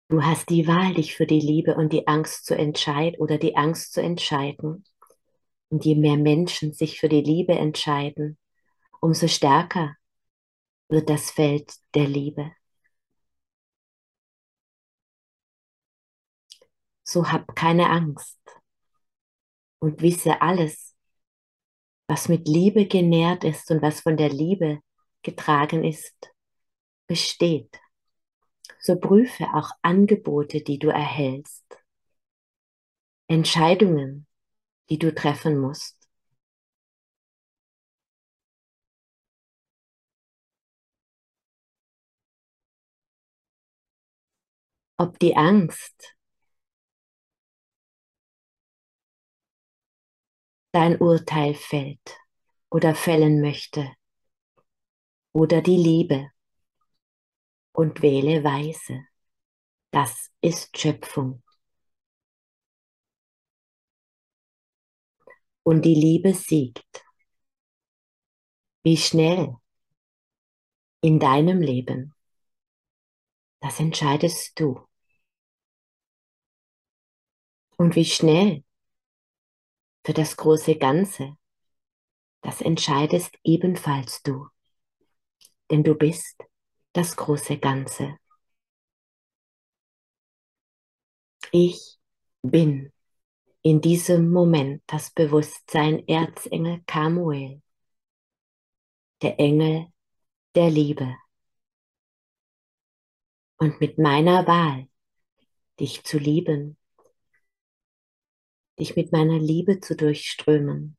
Du 0.09 0.23
hast 0.23 0.49
die 0.49 0.67
Wahl, 0.67 0.93
dich 0.93 1.15
für 1.15 1.25
die 1.25 1.39
Liebe 1.39 1.75
und 1.75 1.93
die 1.93 2.07
Angst 2.07 2.45
zu 2.45 2.55
entscheiden 2.55 3.19
oder 3.19 3.37
die 3.37 3.55
Angst 3.55 3.93
zu 3.93 4.01
entscheiden. 4.01 4.83
Und 5.71 5.85
je 5.85 5.95
mehr 5.95 6.17
Menschen 6.17 6.73
sich 6.73 6.99
für 6.99 7.07
die 7.07 7.21
Liebe 7.21 7.53
entscheiden, 7.53 8.37
umso 8.99 9.29
stärker 9.29 9.95
wird 10.89 11.09
das 11.09 11.31
Feld 11.31 11.73
der 11.95 12.07
Liebe. 12.09 12.51
So 17.03 17.31
hab 17.31 17.55
keine 17.55 17.89
Angst 17.89 18.39
und 19.79 20.01
wisse 20.01 20.41
alles, 20.41 20.93
was 22.07 22.27
mit 22.27 22.49
Liebe 22.49 22.85
genährt 22.87 23.45
ist 23.45 23.71
und 23.71 23.81
was 23.81 24.01
von 24.01 24.17
der 24.17 24.29
Liebe 24.29 24.81
getragen 25.21 25.85
ist, 25.85 26.33
besteht. 27.07 27.79
So 28.81 28.99
prüfe 28.99 29.45
auch 29.53 29.71
Angebote, 29.81 30.61
die 30.61 30.79
du 30.79 30.89
erhältst, 30.89 31.63
Entscheidungen, 33.27 34.27
die 34.91 34.99
du 34.99 35.13
treffen 35.15 35.57
musst. 35.57 35.97
ob 44.97 45.17
die 45.17 45.35
Angst 45.35 46.15
dein 50.73 50.97
Urteil 50.99 51.53
fällt 51.55 52.17
oder 52.69 52.93
fällen 52.93 53.41
möchte 53.41 53.89
oder 55.33 55.61
die 55.61 55.75
Liebe 55.75 56.31
und 57.73 58.01
wähle 58.01 58.43
weise. 58.43 59.01
Das 59.91 60.31
ist 60.41 60.77
Schöpfung. 60.77 61.43
Und 65.63 65.83
die 65.83 65.95
Liebe 65.95 66.33
siegt. 66.33 67.03
Wie 68.83 68.97
schnell 68.97 69.55
in 71.01 71.19
deinem 71.19 71.61
Leben, 71.61 72.13
das 73.59 73.79
entscheidest 73.79 74.59
du. 74.59 74.79
Und 77.77 77.95
wie 77.95 78.05
schnell 78.05 78.63
für 80.03 80.13
das 80.13 80.35
große 80.35 80.77
Ganze, 80.77 81.37
das 82.41 82.61
entscheidest 82.61 83.37
ebenfalls 83.43 84.23
du. 84.23 84.47
Denn 85.69 85.83
du 85.83 85.95
bist 85.95 86.41
das 86.93 87.15
große 87.15 87.57
Ganze. 87.59 88.17
Ich 91.51 91.99
bin 92.41 92.91
in 93.63 93.81
diesem 93.81 94.31
Moment 94.31 94.83
das 94.87 95.11
Bewusstsein 95.11 96.07
Erzengel 96.07 96.81
Kamuel, 96.85 97.61
der 99.21 99.39
Engel 99.39 99.87
der 100.55 100.69
Liebe. 100.69 101.15
Und 103.57 103.79
mit 103.79 103.99
meiner 103.99 104.47
Wahl, 104.47 104.89
dich 105.79 106.03
zu 106.03 106.17
lieben, 106.17 106.77
dich 108.79 108.95
mit 108.95 109.11
meiner 109.11 109.37
Liebe 109.37 109.79
zu 109.79 109.95
durchströmen. 109.95 110.97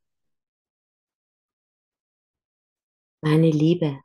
Meine 3.20 3.50
Liebe 3.50 4.00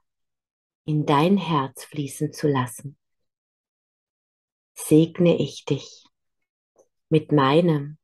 in 0.85 1.05
dein 1.05 1.37
Herz 1.37 1.83
fließen 1.85 2.33
zu 2.33 2.47
lassen. 2.47 2.97
Segne 4.73 5.37
ich 5.37 5.65
dich 5.65 6.05
mit 7.09 7.31
meinem 7.31 7.96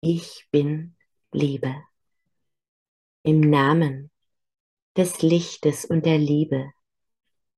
Ich 0.00 0.46
bin 0.50 0.96
Liebe. 1.32 1.74
Im 3.22 3.40
Namen 3.40 4.10
des 4.96 5.22
Lichtes 5.22 5.84
und 5.84 6.06
der 6.06 6.18
Liebe 6.18 6.70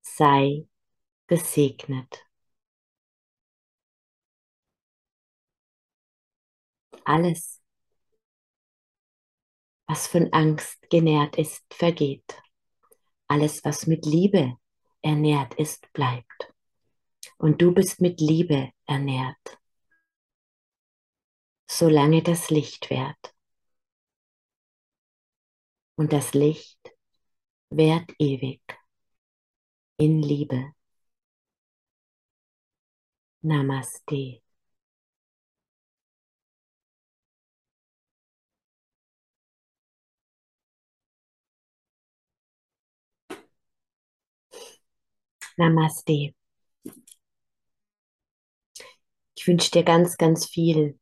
sei 0.01 0.67
gesegnet. 1.27 2.29
alles, 7.09 7.63
was 9.87 10.07
von 10.07 10.31
Angst 10.33 10.79
genährt 10.91 11.37
ist, 11.37 11.65
vergeht. 11.73 12.41
Alles, 13.27 13.65
was 13.65 13.87
mit 13.87 14.05
Liebe 14.05 14.59
ernährt 15.01 15.55
ist, 15.55 15.91
bleibt. 15.95 16.53
Und 17.39 17.63
du 17.63 17.73
bist 17.73 18.01
mit 18.01 18.21
Liebe 18.21 18.71
ernährt, 18.87 19.59
solange 21.69 22.23
das 22.23 22.51
Licht 22.51 22.91
währt. 22.91 23.35
Und 25.97 26.13
das 26.13 26.33
Licht 26.35 26.79
währt 27.71 28.15
ewig 28.19 28.63
in 29.99 30.23
Liebe. 30.23 30.73
Namaste. 33.43 34.41
Namaste. 45.59 46.33
Ich 49.37 49.47
wünsche 49.47 49.71
dir 49.71 49.85
ganz, 49.85 50.19
ganz 50.19 50.47
viel 50.47 50.99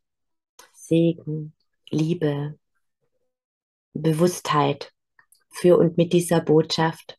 Segen, 0.87 1.53
Liebe, 1.91 2.59
Bewusstheit 3.93 4.93
für 5.51 5.79
und 5.79 5.97
mit 5.97 6.13
dieser 6.13 6.41
Botschaft. 6.41 7.19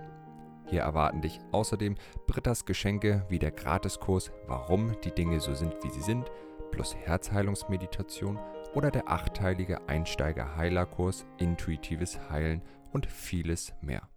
Hier 0.66 0.82
erwarten 0.82 1.20
dich 1.20 1.40
außerdem 1.50 1.96
Brittas 2.26 2.64
Geschenke 2.64 3.26
wie 3.28 3.38
der 3.38 3.50
Gratiskurs 3.50 4.32
Warum 4.46 4.96
die 5.04 5.12
Dinge 5.12 5.40
so 5.40 5.54
sind, 5.54 5.74
wie 5.82 5.90
sie 5.90 6.02
sind, 6.02 6.30
plus 6.70 6.94
Herzheilungsmeditation 6.94 8.38
oder 8.74 8.90
der 8.90 9.08
achteilige 9.08 9.88
Einsteiger-Heilerkurs 9.88 11.26
Intuitives 11.38 12.18
Heilen 12.30 12.62
und 12.92 13.06
vieles 13.06 13.74
mehr. 13.80 14.08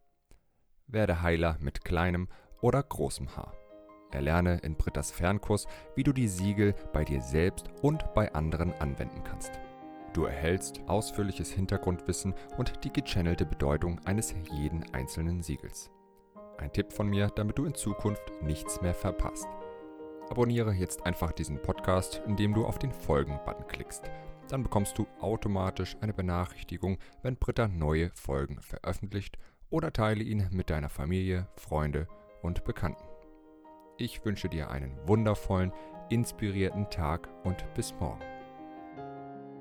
Werde 0.87 1.21
Heiler 1.21 1.57
mit 1.59 1.83
kleinem 1.83 2.29
oder 2.61 2.81
großem 2.81 3.35
Haar. 3.35 3.53
Erlerne 4.11 4.59
in 4.59 4.75
Brittas 4.75 5.11
Fernkurs, 5.11 5.67
wie 5.95 6.03
du 6.03 6.13
die 6.13 6.27
Siegel 6.27 6.73
bei 6.93 7.03
dir 7.03 7.21
selbst 7.21 7.69
und 7.81 8.13
bei 8.13 8.33
anderen 8.33 8.73
anwenden 8.73 9.23
kannst. 9.23 9.51
Du 10.13 10.23
erhältst 10.23 10.79
ausführliches 10.87 11.51
Hintergrundwissen 11.51 12.33
und 12.57 12.85
die 12.85 12.93
gechannelte 12.93 13.45
Bedeutung 13.45 13.99
eines 14.05 14.33
jeden 14.49 14.85
einzelnen 14.93 15.41
Siegels. 15.43 15.91
Ein 16.57 16.71
Tipp 16.71 16.93
von 16.93 17.09
mir, 17.09 17.27
damit 17.35 17.57
du 17.57 17.65
in 17.65 17.75
Zukunft 17.75 18.23
nichts 18.41 18.81
mehr 18.81 18.93
verpasst. 18.93 19.47
Abonniere 20.29 20.71
jetzt 20.71 21.05
einfach 21.05 21.33
diesen 21.33 21.61
Podcast, 21.61 22.21
indem 22.25 22.53
du 22.53 22.65
auf 22.65 22.79
den 22.79 22.93
Folgen-Button 22.93 23.67
klickst. 23.67 24.09
Dann 24.49 24.63
bekommst 24.63 24.97
du 24.97 25.07
automatisch 25.19 25.95
eine 26.01 26.13
Benachrichtigung, 26.13 26.97
wenn 27.23 27.37
Britta 27.37 27.67
neue 27.67 28.11
Folgen 28.13 28.61
veröffentlicht 28.61 29.37
oder 29.69 29.91
teile 29.91 30.23
ihn 30.23 30.47
mit 30.51 30.69
deiner 30.69 30.89
Familie, 30.89 31.47
Freunde 31.55 32.07
und 32.41 32.63
Bekannten. 32.63 33.03
Ich 33.97 34.23
wünsche 34.23 34.49
dir 34.49 34.69
einen 34.69 34.95
wundervollen, 35.07 35.71
inspirierten 36.09 36.89
Tag 36.89 37.27
und 37.43 37.65
bis 37.73 37.93
morgen. 37.95 38.34